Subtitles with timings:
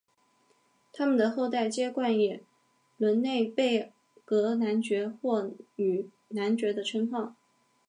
[0.91, 2.39] 他们的后代皆冠以
[2.97, 3.93] 伦嫩贝
[4.25, 7.35] 格男爵或女男爵的称号。